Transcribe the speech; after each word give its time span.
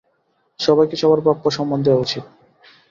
সবাইকে 0.59 0.95
সবার 0.95 1.19
প্রাপ্য 1.21 1.45
সম্মান 1.51 1.79
দেয়া 1.85 2.01
উচিত। 2.05 2.23